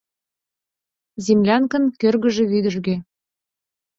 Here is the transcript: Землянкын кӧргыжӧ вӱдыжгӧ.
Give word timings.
Землянкын 1.25 1.83
кӧргыжӧ 1.99 2.43
вӱдыжгӧ. 2.51 2.95